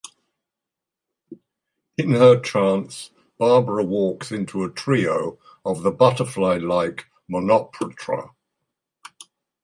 In 1.95 2.09
her 2.13 2.39
trance, 2.39 3.11
Barbara 3.37 3.83
walks 3.83 4.31
into 4.31 4.63
a 4.63 4.71
trio 4.71 5.37
of 5.63 5.83
the 5.83 5.91
butterfly-like 5.91 7.05
Menoptra. 7.31 8.31